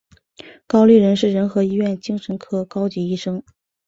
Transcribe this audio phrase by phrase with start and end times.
[0.65, 3.43] 高立仁是仁和医院精神科高级医生。